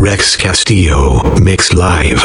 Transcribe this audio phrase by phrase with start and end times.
[0.00, 2.24] Rex Castillo mix live.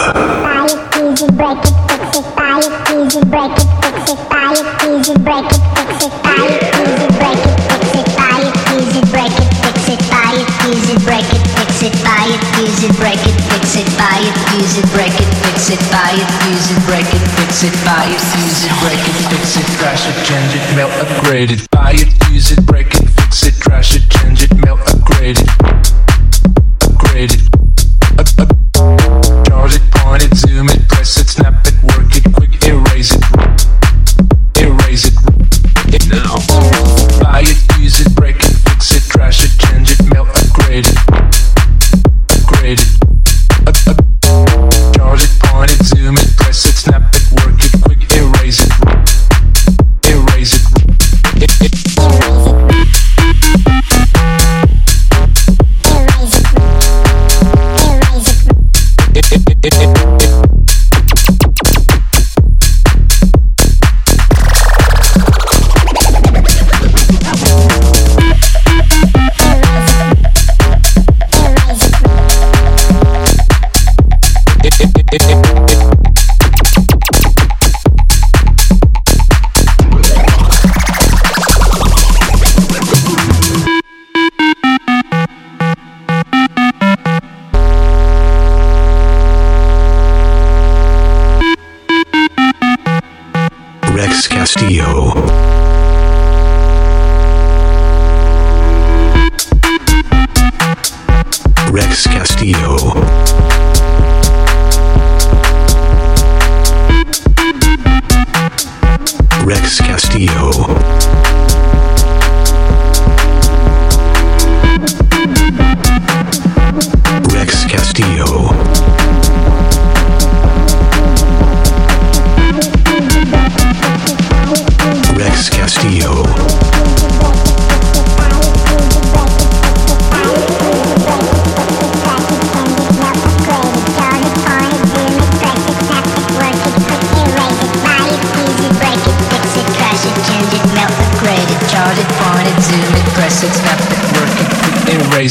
[27.25, 27.64] Upgraded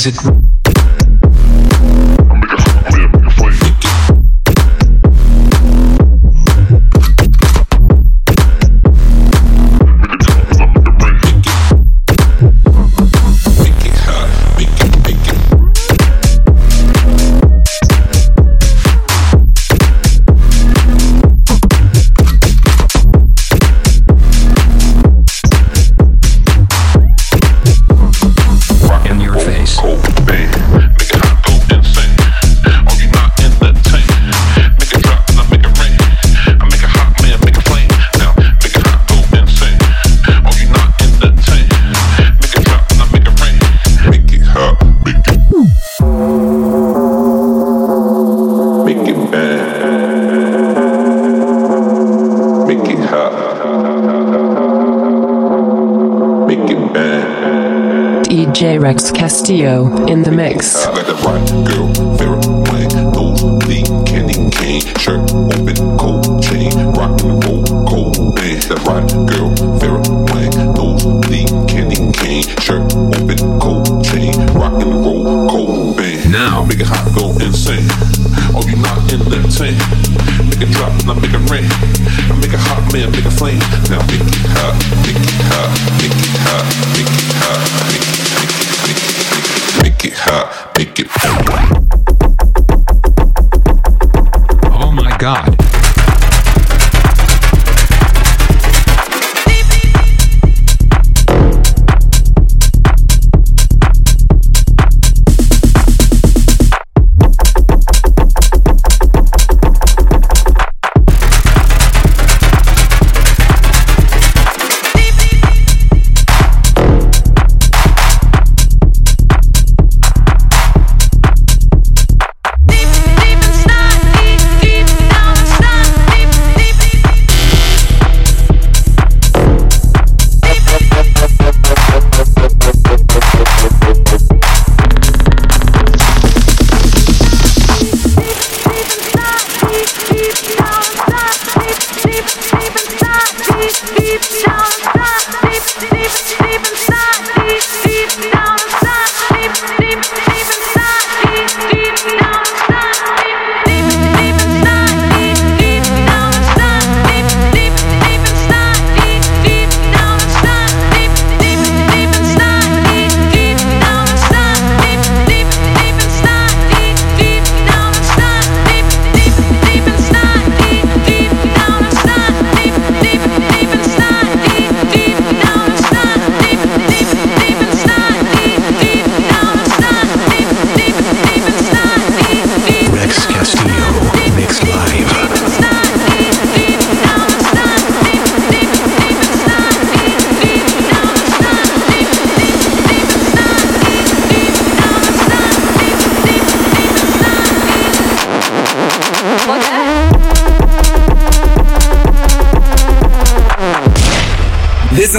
[0.06, 0.53] it
[58.84, 60.84] Rex Castillo in the mix.
[60.84, 61.89] I the right girl,
[62.21, 62.37] fair
[62.69, 68.61] play, candy cane, shirt open, cold chain, rock and roll, cold band.
[68.69, 69.97] The right girl, fair
[70.28, 70.53] play,
[71.65, 76.31] candy cane, shirt open, cold chain, rock and roll, cold band.
[76.31, 77.89] Now make it hot, go insane.
[78.53, 79.81] Oh, you not in the tank?
[80.45, 81.65] Make it drop, make it rain.
[82.28, 83.65] I make hot, man, make flame.
[83.89, 84.77] Now make it hot,
[85.09, 87.65] make it hot, make it hot, make it hot.
[87.89, 88.03] Make it hot
[90.27, 90.64] her.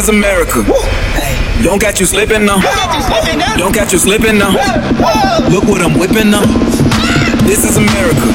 [0.00, 0.64] is America.
[1.62, 2.60] Don't catch you slipping now.
[3.58, 4.52] Don't catch you slipping now.
[5.50, 6.46] Look what I'm whipping now.
[7.44, 8.26] This is America.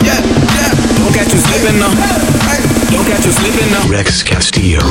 [0.99, 1.93] Don't catch you slipping now.
[2.91, 3.89] Don't catch you slipping now.
[3.89, 4.81] Rex Castillo.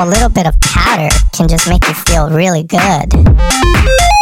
[0.00, 4.17] A little bit of powder can just make you feel really good.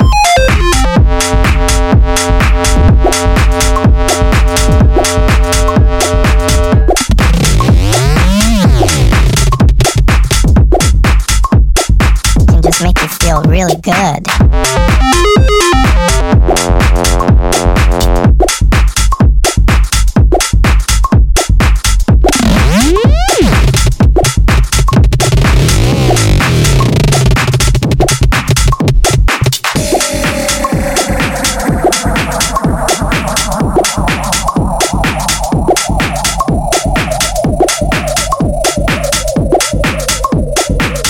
[13.87, 14.27] Good.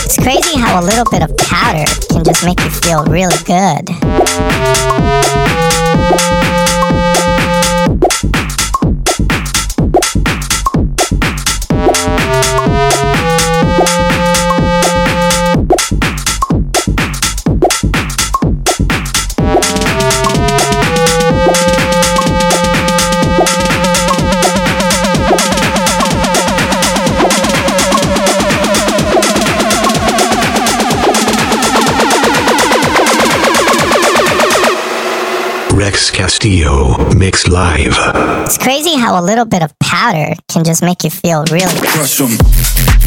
[0.05, 1.86] It's crazy how a little bit of powder
[2.27, 4.96] just make you feel really good.
[36.47, 37.13] Castillo.
[37.17, 37.97] Mix Live.
[38.45, 42.21] It's crazy how a little bit of powder can just make you feel really Crush
[42.21, 43.06] 'em.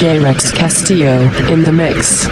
[0.00, 0.18] J.
[0.18, 2.26] Rex Castillo in the mix.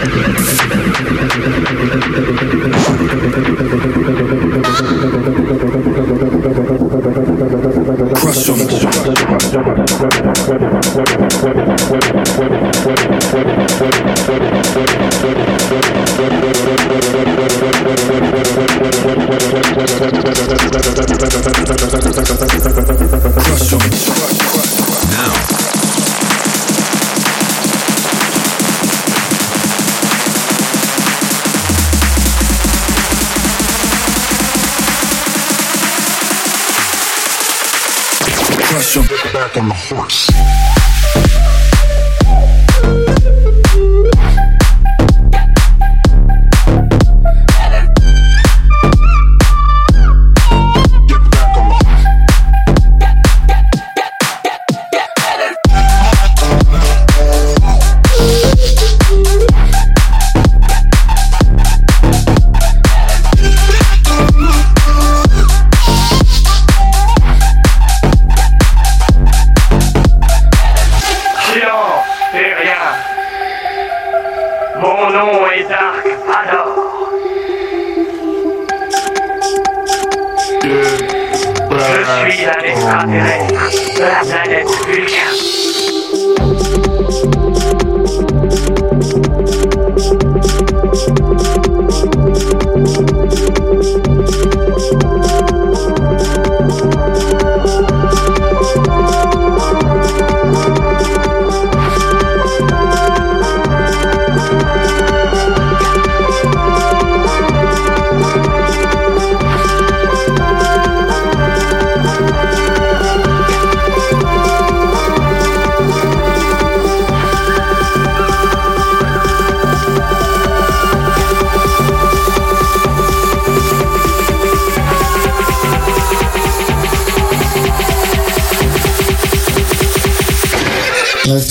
[8.15, 8.57] Crush them.
[8.67, 8.85] Crush
[23.69, 23.81] them.
[25.11, 25.38] Now
[38.79, 40.78] Get back on the horse.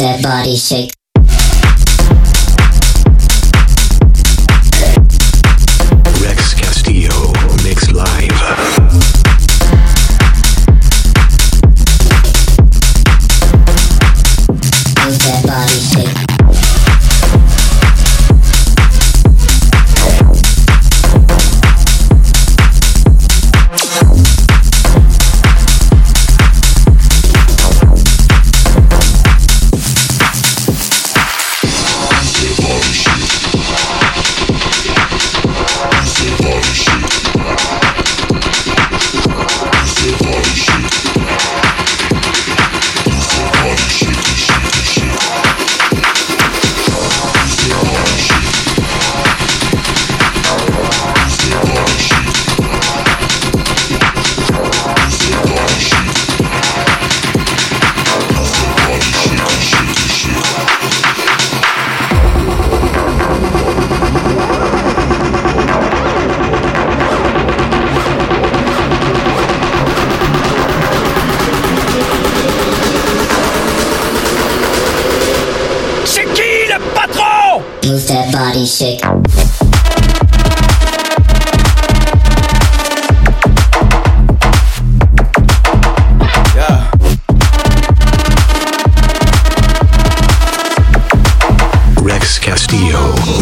[0.09, 0.98] that body shake.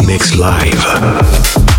[0.05, 1.76] Mix Live.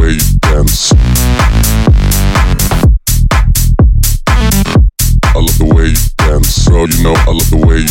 [0.00, 0.04] I
[5.34, 6.88] love the way you dance, girl.
[6.88, 7.84] You know I love the way.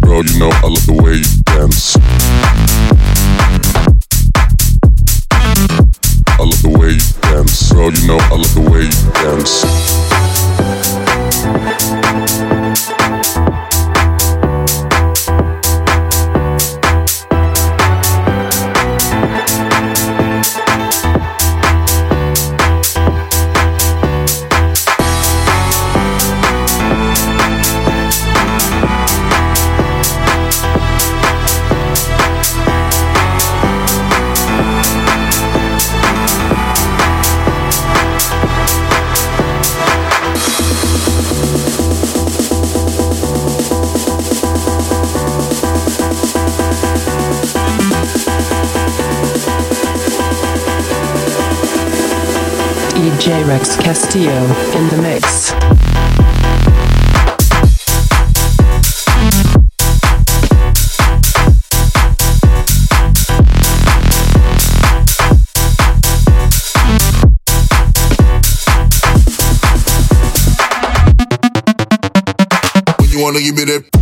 [0.00, 1.96] Girl, you know I love the way you dance.
[6.28, 7.92] I love the way you dance, girl.
[7.92, 9.12] You know I love the way you
[12.48, 12.57] dance.
[53.10, 54.44] Rex Castillo
[54.76, 55.52] in the mix.
[72.98, 73.97] When you wanna give me that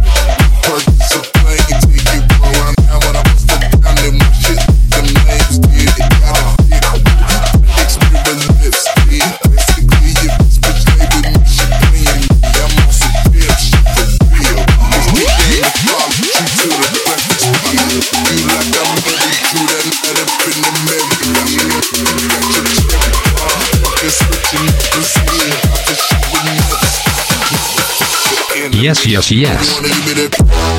[28.87, 30.76] Yes, yes, yes.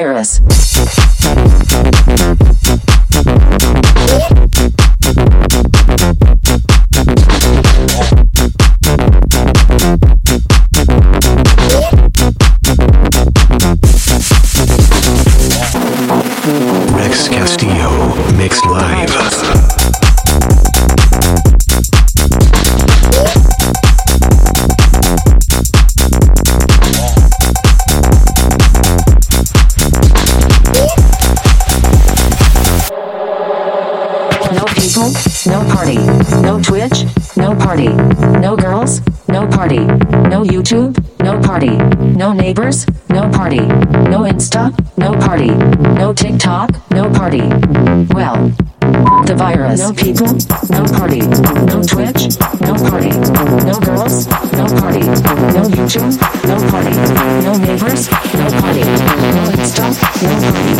[0.00, 0.39] Virus.
[35.60, 35.96] No party.
[36.40, 37.04] No Twitch,
[37.36, 37.88] no party.
[38.40, 39.80] No girls, no party.
[39.80, 41.76] No YouTube, no party.
[42.16, 43.60] No neighbors, no party.
[43.60, 45.50] No Insta, no party.
[45.98, 47.42] No TikTok, no party.
[48.14, 48.48] Well,
[49.26, 49.80] the virus.
[49.80, 50.28] No people,
[50.70, 51.20] no party.
[51.20, 53.10] No Twitch, no party.
[53.68, 55.00] No girls, no party.
[55.00, 56.16] No YouTube,
[56.48, 56.94] no party.
[57.44, 58.80] No neighbors, no party.
[58.80, 59.86] No Insta,
[60.22, 60.72] no party.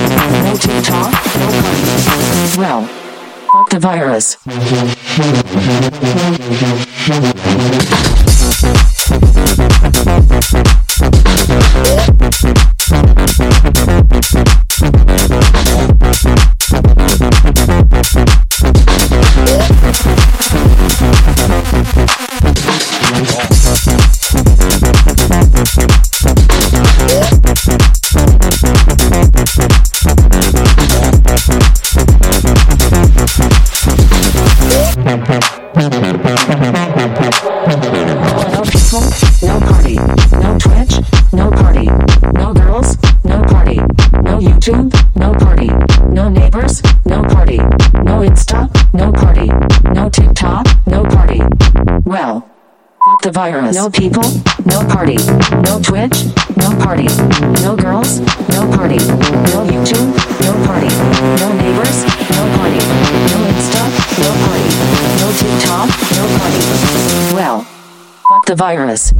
[0.45, 2.59] No TikTok, no party.
[2.59, 3.00] Well,
[3.71, 4.37] the virus.
[25.73, 26.10] Thank
[53.33, 53.75] virus.
[53.75, 54.23] No people,
[54.67, 55.17] no party.
[55.65, 56.25] No Twitch,
[56.57, 57.09] no party.
[57.63, 58.99] No girls, no party.
[59.53, 60.11] No YouTube,
[60.43, 60.91] no party.
[61.41, 62.81] No neighbors, no party.
[63.31, 63.83] No Insta,
[64.23, 64.71] no party.
[65.21, 67.35] No TikTok, no party.
[67.35, 67.61] Well,
[68.29, 69.13] fuck the virus.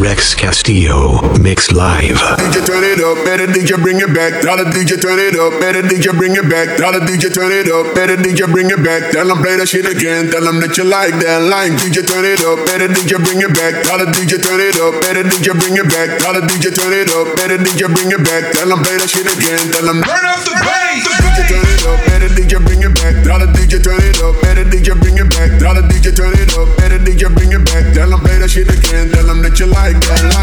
[0.00, 2.16] Rex Castillo Mix Live.
[2.40, 4.40] DJ turn it up, better DJ bring it back.
[4.40, 6.80] Tell the DJ turn it up, better DJ bring it back.
[6.80, 9.12] Tell the DJ turn it up, better DJ bring it back.
[9.12, 10.32] Tell them play that shit again.
[10.32, 11.76] Tell them that you like that line.
[11.76, 13.84] DJ turn it up, better DJ bring it back.
[13.84, 16.16] Tell the DJ turn it up, better DJ bring it back.
[16.16, 18.56] Tell the DJ turn it up, better DJ bring it back.
[18.56, 19.68] Tell them play that shit again.
[19.68, 21.29] Tell them turn up the bass.
[22.60, 23.14] Bring it back.
[23.24, 25.50] The DJ turn it up, better bring back.
[25.60, 26.98] The DJ turn it up, better
[27.30, 27.84] bring back.
[28.20, 29.10] Play that shit again.
[29.10, 30.39] Tell them that you like that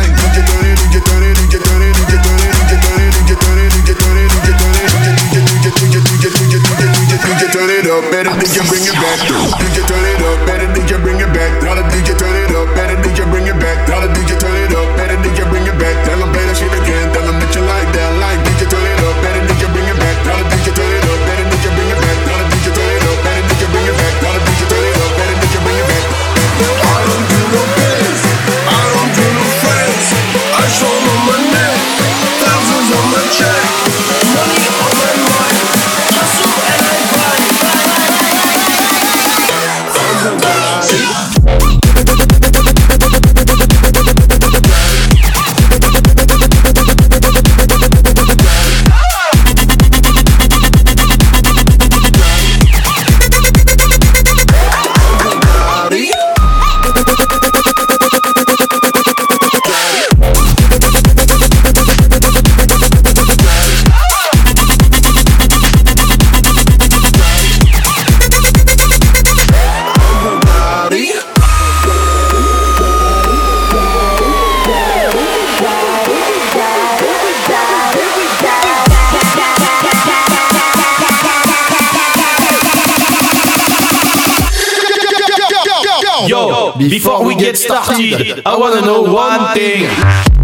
[87.38, 90.37] get started, I wanna know one thing.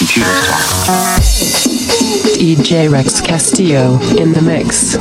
[0.00, 1.20] Computer Talk.
[2.40, 4.96] EJ Rex Castillo in the mix.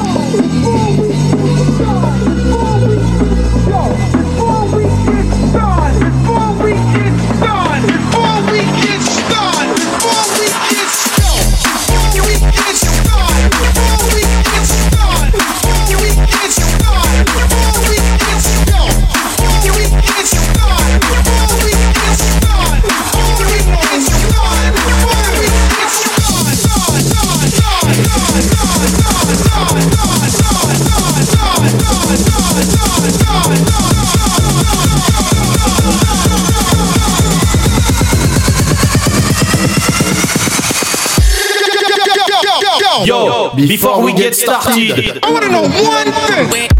[43.59, 46.11] Yo, before we get started, I wanna know one
[46.47, 46.78] thing.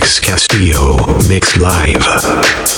[0.00, 0.96] Rex Castillo
[1.28, 2.77] Mix Live.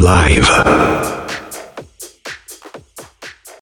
[0.00, 0.77] Live.